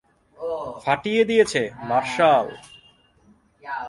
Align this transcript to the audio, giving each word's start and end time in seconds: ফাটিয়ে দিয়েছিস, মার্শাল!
ফাটিয়ে 0.83 1.23
দিয়েছিস, 1.29 1.69
মার্শাল! 1.89 2.47